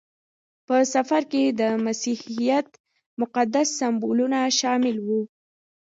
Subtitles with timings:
[0.67, 2.67] په سفر کې د مسیحیت
[3.21, 5.21] مقدس سمبولونه شامل وو.